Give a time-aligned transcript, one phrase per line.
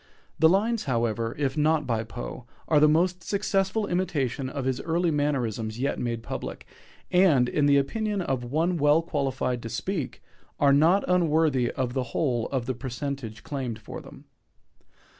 [0.39, 5.11] The lines, however, if not by Poe, are the most successful imitation of his early
[5.11, 6.65] mannerisms yet made public,
[7.11, 10.23] and, in the opinion of one well qualified to speak,
[10.59, 14.25] "are not unworthy on the whole of the parentage claimed for them."